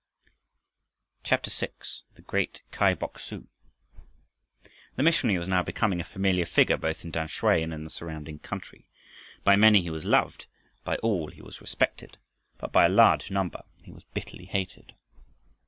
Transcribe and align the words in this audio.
CHAPTER 1.23 1.51
VI. 1.51 1.73
THE 2.15 2.23
GREAT 2.23 2.61
KAI 2.71 2.95
BOK 2.95 3.19
SU 3.19 3.45
The 4.95 5.03
missionary 5.03 5.37
was 5.37 5.47
now 5.47 5.61
becoming 5.61 6.01
a 6.01 6.03
familiar 6.03 6.47
figure 6.47 6.75
both 6.77 7.05
in 7.05 7.11
Tamsui 7.11 7.61
and 7.61 7.71
in 7.71 7.83
the 7.83 7.91
surrounding 7.91 8.39
country. 8.39 8.87
By 9.43 9.55
many 9.57 9.83
he 9.83 9.91
was 9.91 10.03
loved, 10.03 10.47
by 10.83 10.95
all 11.03 11.27
he 11.27 11.43
was 11.43 11.61
respected, 11.61 12.17
but 12.57 12.71
by 12.71 12.87
a 12.87 12.89
large 12.89 13.29
number 13.29 13.61
he 13.83 13.91
was 13.91 14.03
bitterly 14.05 14.45
hated. 14.45 14.95